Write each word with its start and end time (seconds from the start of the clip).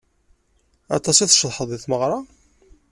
Aṭas 0.97 1.17
i 1.19 1.25
tceḍḥeḍ 1.27 1.67
di 1.71 1.77
tmeɣra? 1.83 2.19